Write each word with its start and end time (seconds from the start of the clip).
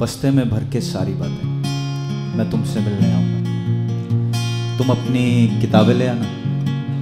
बस्ते 0.00 0.30
में 0.30 0.48
भर 0.50 0.64
के 0.64 0.80
सारी 0.80 1.12
बातें। 1.14 2.36
मैं 2.38 2.50
तुमसे 2.50 2.80
मिलने 2.80 3.12
आऊँगा। 3.12 4.78
तुम 4.78 4.88
अपनी 4.90 5.22
किताबें 5.60 5.94
ले 5.94 6.06
आना। 6.06 6.26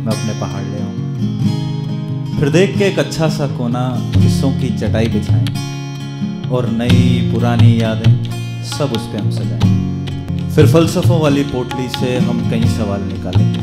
मैं 0.04 0.12
अपने 0.12 0.40
पहाड़ 0.40 0.62
ले 0.64 0.80
आऊँगा। 0.80 2.38
फिर 2.38 2.50
देख 2.50 2.78
के 2.78 2.84
एक 2.84 2.98
अच्छा 2.98 3.28
सा 3.28 3.46
कोना 3.46 4.12
किस्सों 4.14 4.50
की 4.52 4.68
चटाई 4.78 5.08
बिछाएँ 5.08 6.48
और 6.48 6.68
नई 6.68 7.32
पुरानी 7.32 7.82
यादें 7.82 8.12
सब 8.64 8.92
उस 8.92 9.06
पर 9.06 9.18
हम 9.18 9.30
सजाएँ। 9.30 10.50
फिर 10.50 10.66
फलसफों 10.66 11.20
वाली 11.20 11.42
पोटली 11.42 11.88
से 11.88 12.16
हम 12.18 12.50
कई 12.50 12.64
सवाल 12.68 13.02
निकालेंगे 13.02 13.62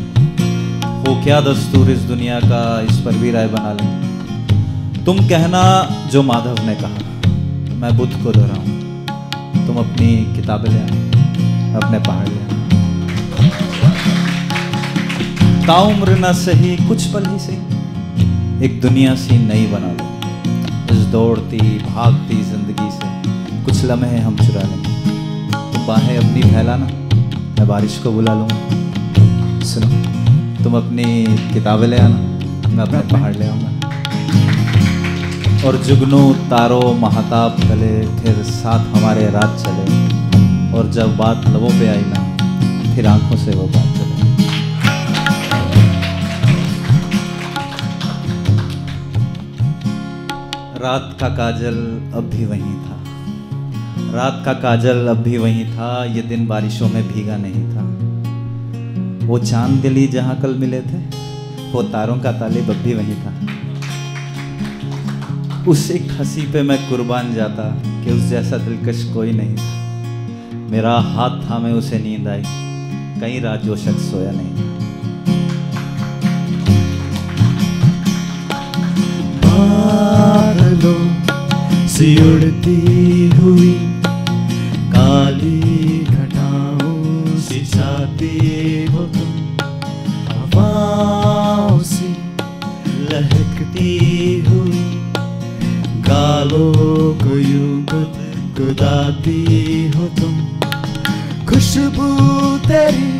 वो 1.02 1.24
क्या 1.24 1.42
दस्तूर 1.42 1.92
इस 1.92 2.00
दुनिया 2.00 2.40
का, 2.40 2.82
इस 2.82 2.98
पर 2.98 3.14
भी 3.14 3.32
राय 3.32 3.48
बना 3.48 3.74
लेंगे 3.74 5.04
तुम 5.06 5.28
कहना 5.30 5.64
जो 6.12 6.24
माधव 6.24 6.66
ने 6.66 6.76
कहा। 6.76 7.76
मैं 7.76 7.98
बुद्ध 7.98 8.14
को 8.24 8.32
दोहराऊं। 8.32 8.91
तुम 9.68 9.78
अपनी 9.80 10.08
किताबें 10.36 10.70
ले 10.70 10.80
आना 10.80 11.78
अपने 11.78 12.00
पहाड़ 12.00 12.28
ले 12.28 12.36
आना। 12.36 12.50
ताउम्र 15.68 16.18
न 16.20 16.32
सही 16.36 16.76
कुछ 16.88 17.06
पल 17.14 17.26
ही 17.26 17.40
सही। 17.40 17.60
एक 18.66 18.80
दुनिया 18.82 19.14
सी 19.16 19.38
नई 19.40 19.66
बना 19.68 19.92
लो। 19.92 20.06
इस 20.92 21.06
दौड़ती 21.12 21.60
भागती 21.80 22.42
ज़िंदगी 22.44 22.90
से 22.92 23.08
कुछ 23.66 23.84
लम्हे 23.86 24.18
हम 24.20 24.36
चुरा 24.38 24.62
लेंगे 24.62 24.94
तुम 25.74 25.86
बाहें 25.88 26.18
अपनी 26.18 26.42
फैलाना 26.52 26.86
मैं 26.86 27.68
बारिश 27.68 27.98
को 28.04 28.12
बुला 28.12 28.34
लूँगा। 28.34 29.64
सुनो 29.66 30.64
तुम 30.64 30.78
अपनी 30.78 31.06
किताबें 31.54 31.88
ले 31.88 32.00
आना 32.00 32.20
मैं 32.68 32.84
अपने 32.84 33.00
पहाड़ 33.12 33.36
ले 33.36 33.48
आऊँगा। 33.48 33.81
और 35.66 35.76
जुगनू 35.78 36.34
तारो 36.34 36.94
महताब 36.94 37.60
गले 37.60 38.08
फिर 38.20 38.44
साथ 38.44 38.80
हमारे 38.80 39.30
रात 39.32 39.60
चले। 39.60 40.00
और 40.74 40.92
जब 40.92 41.18
बात 41.18 41.48
लबों 41.48 41.70
पे 41.70 41.88
आई 41.88 42.02
ना, 42.06 42.22
फिर 42.96 43.08
आँखों 43.08 43.38
से 43.38 43.52
वो 43.52 43.68
बात 43.68 43.86
चले। 43.86 44.12
रात 50.80 51.18
का 51.20 51.30
काजल 51.30 51.76
अब 52.16 52.30
भी 52.34 52.46
वहीं 52.46 52.76
था। 52.76 53.04
रात 54.14 54.42
का 54.46 54.54
काजल 54.54 55.08
अब 55.08 55.18
भी 55.18 55.38
वहीं 55.38 55.66
था, 55.66 56.06
ये 56.06 56.22
दिन 56.22 56.48
बारिशों 56.48 56.90
में 56.90 57.08
भीगा 57.08 57.38
नहीं 57.38 57.64
था। 57.76 57.84
वो 59.28 59.40
चाँद 59.40 59.72
दिली 59.72 60.08
जहाँ 60.08 60.42
कल 60.42 60.56
मिले 60.56 60.82
थे, 60.82 61.06
वो 61.72 61.84
तारों 61.84 62.20
का 62.20 62.32
तालिब 62.32 62.70
अब 62.70 62.76
भी 62.76 62.94
वहीं 62.94 63.16
था। 63.16 63.61
उस 65.68 65.92
एक 65.92 66.12
हँसी 66.12 66.42
पे 66.42 66.62
मैं 66.62 66.90
कुर्बान 66.90 67.34
जाता 67.34 67.64
कि 68.04 68.12
उस 68.12 68.22
जैसा 68.22 68.58
दिलकश 68.58 69.04
कोई 69.14 69.32
नहीं 69.32 69.56
था। 69.56 70.70
मेरा 70.72 70.94
हाथ 70.94 71.50
था 71.50 71.60
मैं 71.60 71.74
उसे 71.74 71.98
नींद 72.00 72.28
आई 72.28 72.44
कई 73.22 73.40
रात 73.40 73.62
जो 73.62 73.76
शख्स 73.76 74.12
सोया 74.12 74.32
नहीं 74.32 74.50
उड़ती 82.02 83.30
हुई, 83.30 83.74
काली 84.92 86.00
घटाओं 86.00 87.40
से 87.40 87.66
छाती 87.66 88.38
हो 88.92 89.04
तुम। 89.06 89.58
हवाओं 90.32 91.80
से 91.80 92.10
लहकती 93.12 93.98
हुई 94.50 95.01
गालों 96.08 97.14
को 97.86 98.00
गुदाती 98.58 99.40
हो 99.96 100.08
तुम। 100.20 100.36
खुशबू 101.46 102.08
तेरी 102.68 103.12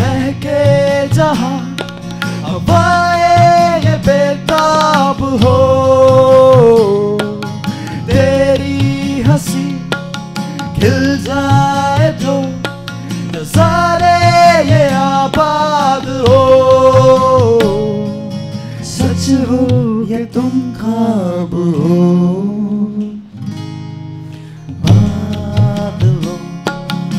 महके 0.00 1.08
जहाँ 1.14 1.67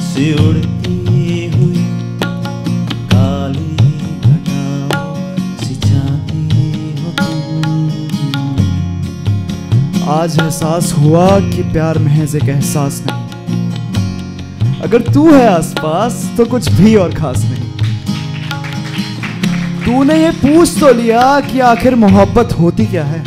से 0.10 0.32
उड़ती 0.48 1.46
हुई 1.48 1.84
काली 3.12 3.76
हो 4.20 4.36
आज 10.12 10.38
एहसास 10.40 10.94
हुआ 10.98 11.28
कि 11.40 11.64
प्यार 11.64 11.98
महज 12.00 12.36
एक 12.36 12.50
एहसास 12.50 13.02
नहीं। 13.08 13.28
अगर 14.82 15.02
तू 15.14 15.32
है 15.32 15.48
आसपास 15.48 16.32
तो 16.38 16.46
कुछ 16.46 16.72
भी 16.72 16.96
और 16.96 17.14
खास 17.16 17.44
नहीं। 17.44 17.68
तूने 19.86 20.16
ये 20.24 20.32
पूछ 20.32 20.80
तो 20.80 20.94
लिया 20.94 21.40
कि 21.42 21.60
आखिर 21.60 21.96
मोहब्बत 21.96 22.54
होती 22.60 22.86
क्या 22.86 23.04
है? 23.04 23.24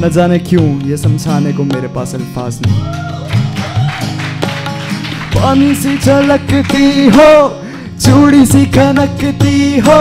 न 0.00 0.10
जाने 0.12 0.38
क्यों, 0.38 0.66
ये 0.82 0.96
समझाने 0.96 1.52
को 1.52 1.64
मेरे 1.64 1.88
पास 1.88 2.14
अल्फाज 2.14 2.60
नहीं। 2.66 3.11
पानी 5.42 5.74
सी 5.74 5.98
छलकती 5.98 7.08
हो, 7.08 7.62
चूड़ी 8.00 8.46
सी 8.46 8.66
खनकती 8.66 9.78
हो, 9.78 9.98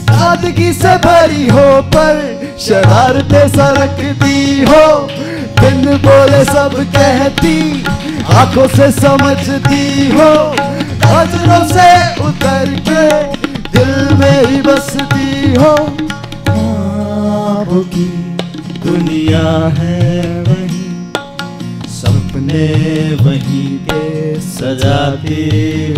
सादगी 0.00 0.72
से 0.72 0.96
भरी 0.96 1.48
हो, 1.48 1.82
पर 1.82 2.20
शरारते 2.58 3.48
सरकती 3.48 4.60
हो। 4.60 5.08
दिन 5.60 5.84
बोले 5.96 6.44
सब 6.44 6.76
कहती, 6.96 7.84
आँखों 8.34 8.68
से 8.68 8.90
समझती 8.92 10.08
हो। 10.08 10.30
नज़रों 11.04 11.64
से 11.68 11.90
उतर 12.24 12.76
के 12.88 13.06
दिल 13.78 14.14
में 14.14 14.46
ही 14.46 14.62
बसती 14.62 15.54
हो। 15.54 15.76
की 17.70 18.04
दुनिया 18.84 19.48
है 19.78 20.22
वही, 20.42 21.12
सपने 21.88 22.66
वही 23.14 23.78
के 23.92 24.17
सजाती 24.58 25.42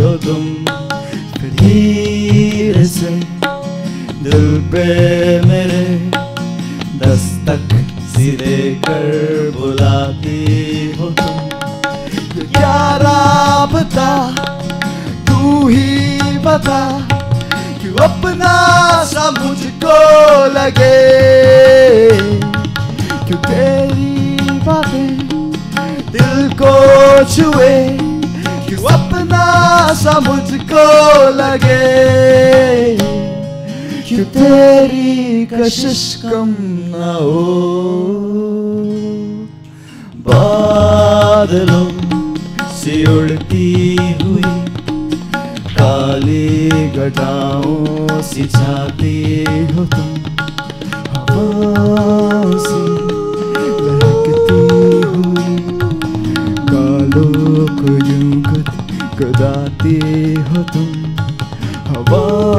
हो 0.00 0.10
तुम 0.16 0.42
धीरे 1.56 2.84
से 2.84 3.10
दिल 4.24 4.44
पे 4.72 4.84
मेरे 5.40 5.84
दस्तक 6.98 7.72
सिरे 8.08 8.58
कर 8.84 9.06
बुलाती 9.56 10.40
हो 10.98 11.08
तुम। 11.10 11.38
क्या 12.50 12.96
राबता 12.96 14.10
तू 15.30 15.68
ही 15.68 16.38
बता 16.38 16.82
क्यों 17.80 17.94
अपना 18.08 18.52
सा 19.04 19.30
मुझको 19.30 19.96
लगे? 20.54 21.00
क्यों 23.26 23.38
तेरी 23.38 24.58
बातें 24.60 25.28
दिल 26.12 26.48
को 26.62 26.76
छुए? 27.34 28.09
अपना 28.86 29.44
सा 29.94 30.14
मुझको 30.20 30.84
लगे 31.36 32.96
क्यों 34.08 34.24
तेरी 34.34 35.46
कशिश 35.46 36.02
कम 36.24 36.54
ना 36.94 37.12
हो। 37.12 37.44
बादलों 40.26 41.88
से 42.76 42.94
उड़ती 43.12 43.96
हुई 44.22 44.50
काली 45.74 46.70
घटाओं 46.90 48.20
से 48.22 48.42
छाती 48.48 49.16
हो 49.72 49.84
तुम। 49.86 50.10
हवाओं 51.10 52.29
above. 62.10 62.49